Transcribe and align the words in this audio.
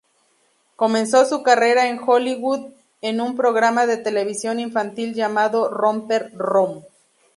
Comenzó 0.77 1.25
su 1.25 1.43
carrera 1.43 1.87
en 1.87 2.01
Hollywood 2.03 2.71
en 3.01 3.21
un 3.21 3.35
programa 3.37 3.85
de 3.85 3.97
televisión 3.97 4.59
infantil 4.59 5.13
llamado 5.13 5.69
"Romper 5.69 6.31
Room". 6.33 6.81